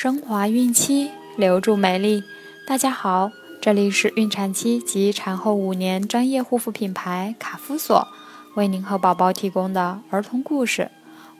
[0.00, 2.22] 升华孕期，留住美丽。
[2.68, 8.06] 大家好，这里是孕产期及产后五年专业护肤品牌卡夫索
[8.54, 10.92] 为您和宝宝提供的儿童故事。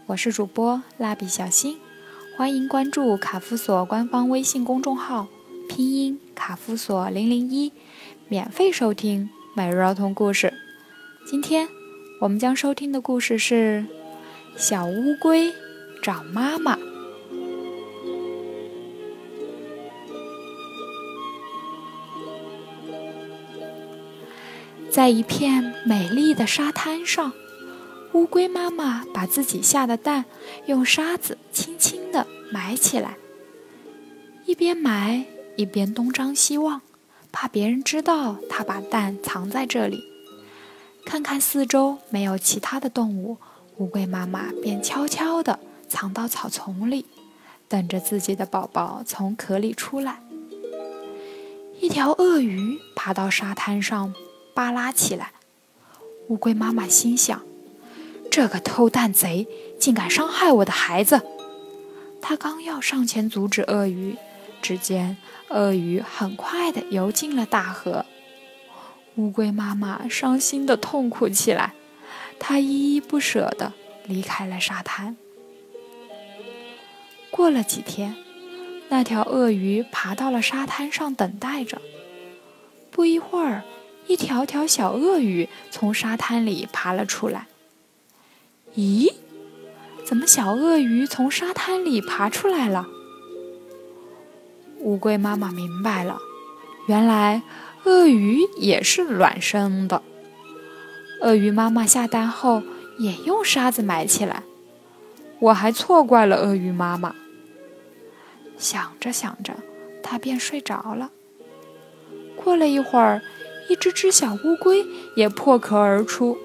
[0.06, 1.78] 我是主播蜡笔小新，
[2.36, 5.28] 欢迎关注卡夫索官方微信公众号，
[5.68, 7.72] 拼音卡夫索零零一，
[8.26, 10.52] 免费收听每日儿童故事。
[11.24, 11.68] 今天
[12.22, 13.86] 我们将收听的故事是
[14.60, 15.54] 《小乌龟
[16.02, 16.74] 找妈妈》。
[24.98, 27.32] 在一片美丽的沙滩上，
[28.14, 30.24] 乌龟妈妈把自己下的蛋
[30.66, 33.16] 用沙子轻轻地埋起来，
[34.44, 36.82] 一边埋一边东张西望，
[37.30, 40.02] 怕别人知道它把蛋藏在这里。
[41.06, 43.36] 看看四周没有其他的动物，
[43.76, 47.06] 乌龟妈妈便悄悄地藏到草丛里，
[47.68, 50.20] 等着自己的宝宝从壳里出来。
[51.80, 54.12] 一条鳄鱼爬到沙滩上。
[54.58, 55.30] 扒拉起来，
[56.26, 57.42] 乌龟妈妈心想
[58.28, 59.46] ：“这个偷蛋贼
[59.78, 61.22] 竟敢伤害我的孩子！”
[62.20, 64.16] 他刚要上前阻止鳄鱼，
[64.60, 65.16] 只见
[65.50, 68.04] 鳄鱼很快地游进了大河。
[69.14, 71.74] 乌龟妈妈伤心地痛哭起来，
[72.40, 73.72] 她依依不舍地
[74.06, 75.16] 离开了沙滩。
[77.30, 78.16] 过了几天，
[78.88, 81.80] 那条鳄鱼爬到了沙滩上等待着。
[82.90, 83.62] 不一会儿。
[84.08, 87.46] 一条条小鳄鱼从沙滩里爬了出来。
[88.74, 89.12] 咦，
[90.04, 92.86] 怎么小鳄鱼从沙滩里爬出来了？
[94.80, 96.18] 乌龟妈妈明白了，
[96.86, 97.42] 原来
[97.84, 100.02] 鳄鱼也是卵生的。
[101.20, 102.62] 鳄鱼妈妈下蛋后
[102.98, 104.42] 也用沙子埋起来，
[105.38, 107.14] 我还错怪了鳄鱼妈妈。
[108.56, 109.54] 想着想着，
[110.02, 111.10] 它便睡着了。
[112.34, 113.20] 过了一会儿。
[113.68, 116.38] 一只只小乌龟也破壳而出，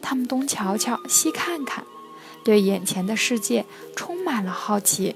[0.00, 1.84] 它们东瞧瞧，西看看，
[2.44, 3.64] 对眼前的世界
[3.94, 5.14] 充满了好奇。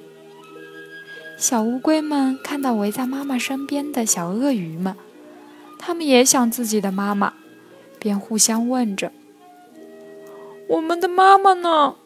[1.36, 4.96] 小乌龟们看到围在妈妈身边的小鳄鱼们，
[5.78, 7.34] 它们也想自己的妈妈，
[7.98, 9.12] 便互相问着
[10.68, 11.96] ：“我们的妈妈呢？”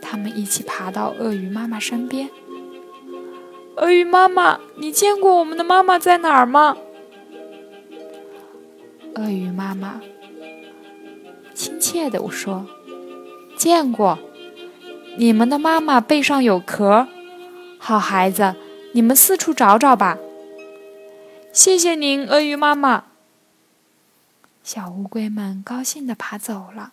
[0.00, 2.30] 它们一起爬到鳄鱼妈妈身边。
[3.76, 6.76] 鳄鱼妈妈，你见过我们的妈妈在哪儿吗？
[9.16, 10.00] 鳄鱼妈妈
[11.54, 12.66] 亲切地说
[13.56, 14.18] ：“见过，
[15.16, 17.06] 你们的妈妈背上有壳。
[17.78, 18.56] 好孩子，
[18.92, 20.18] 你们四处找找吧。”
[21.52, 23.04] 谢谢您，鳄鱼妈妈。
[24.64, 26.92] 小乌龟们高兴地爬走了。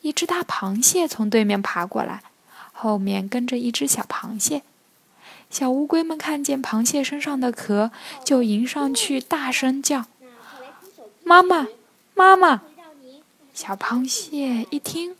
[0.00, 2.22] 一只大螃蟹从对面爬过来，
[2.72, 4.62] 后面跟着一只小螃蟹。
[5.50, 7.90] 小乌龟们看见螃蟹身上的壳，
[8.24, 10.06] 就迎上去大声叫。
[11.24, 11.66] 妈妈，
[12.14, 12.60] 妈妈！
[13.54, 15.16] 小螃蟹一听，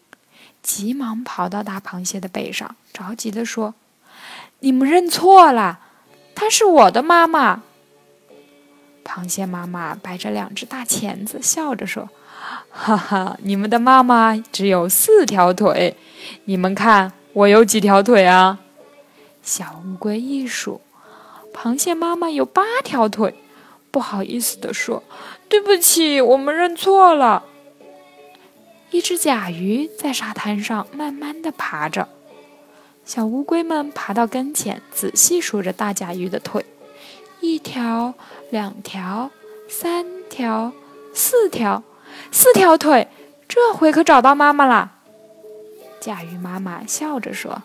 [0.62, 3.74] 急忙跑到大螃蟹的背上，着急地说
[4.60, 5.80] ：“你们认错了，
[6.34, 7.62] 她是我的妈妈。”
[9.02, 12.10] 螃蟹妈妈摆着两只大钳子，笑着说
[12.70, 15.96] ：“哈哈，你们的妈妈只有四条腿，
[16.44, 18.58] 你们看我有几条腿啊？”
[19.42, 20.80] 小乌龟一数，
[21.54, 23.34] 螃蟹妈妈有八条腿，
[23.94, 25.04] 不好意思地说。
[25.48, 27.44] 对不起，我们认错了。
[28.90, 32.08] 一只甲鱼在沙滩上慢慢的爬着，
[33.04, 36.64] 小乌龟们爬到跟前，仔细数着大甲鱼的腿：
[37.40, 38.14] 一条、
[38.50, 39.30] 两条、
[39.68, 40.72] 三条、
[41.12, 41.84] 四条，
[42.32, 43.06] 四条腿。
[43.46, 44.90] 这回可找到妈妈了。
[46.00, 47.62] 甲鱼妈妈笑着说：“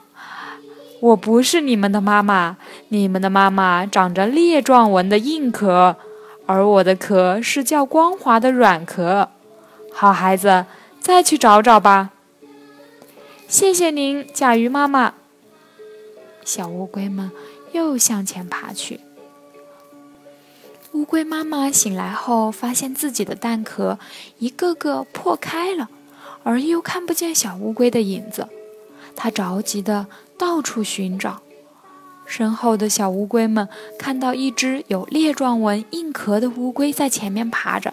[1.02, 2.58] 我不是你们的妈妈，
[2.90, 5.96] 你们的妈妈长着裂状纹的硬壳。”
[6.50, 9.30] 而我的壳是较光滑的软壳，
[9.94, 10.66] 好孩子，
[11.00, 12.10] 再去找找吧。
[13.48, 15.14] 谢谢您，甲鱼妈妈。
[16.44, 17.30] 小乌龟们
[17.72, 19.00] 又向前爬去。
[20.94, 24.00] 乌龟妈妈醒来后，发现自己的蛋壳
[24.40, 25.88] 一个个破开了，
[26.42, 28.48] 而又看不见小乌龟的影子，
[29.16, 31.44] 它着急的到处寻找。
[32.30, 33.68] 身后的小乌龟们
[33.98, 37.92] 看到一只有裂状纹硬壳的乌龟在前面爬着，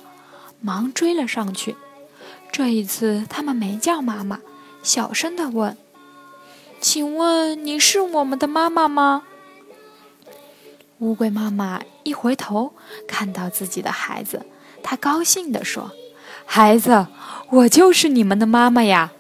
[0.61, 1.75] 忙追了上去。
[2.53, 4.41] 这一次，他们没叫妈妈，
[4.83, 5.75] 小声地问
[6.81, 9.23] ：“请问你是我们的妈妈吗？”
[11.00, 12.75] 乌龟妈妈一回头，
[13.09, 14.44] 看到自己的孩子，
[14.83, 15.91] 她高兴地说
[16.44, 17.06] ：“孩子，
[17.50, 19.12] 我就是你们的妈妈呀！”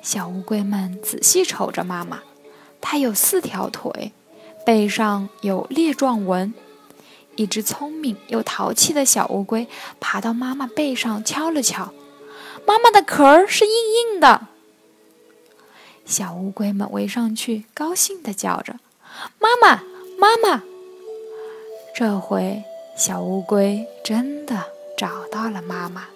[0.00, 2.22] 小乌龟们仔细瞅着妈妈。
[2.80, 4.12] 它有四条腿，
[4.64, 6.54] 背上有裂状纹。
[7.36, 9.68] 一只聪明又淘气的小乌龟
[10.00, 11.92] 爬到妈妈背上敲了敲，
[12.66, 13.72] 妈妈的壳儿是硬
[14.14, 14.46] 硬的。
[16.06, 18.76] 小乌龟们围上去，高兴地叫着
[19.38, 19.82] ：“妈妈，
[20.18, 20.62] 妈妈！”
[21.94, 22.62] 这回
[22.96, 24.64] 小乌龟真的
[24.96, 26.06] 找到了妈妈。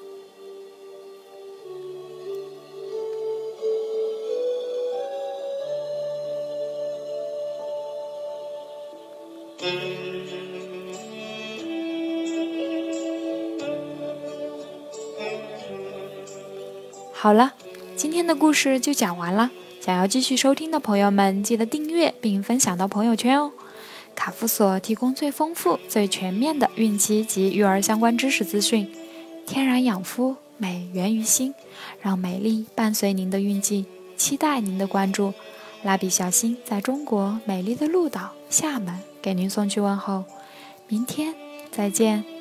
[17.22, 17.52] 好了，
[17.96, 19.50] 今天的故事就讲完了。
[19.78, 23.52] 想要继续收听的朋友们，记得订阅并分享到朋友圈哦。
[24.14, 28.90] 卡夫所提供最丰富、最全面的孕期及育儿相关知识资讯。
[29.46, 31.52] 天然养肤，美源于心，
[32.00, 33.84] 让美丽伴随您的孕期，
[34.16, 35.34] 期待您的关注。
[35.82, 40.24] 蜡笔小新在中国美丽的鹭岛厦门给您送去问候，
[40.88, 41.34] 明天
[41.70, 42.39] 再见。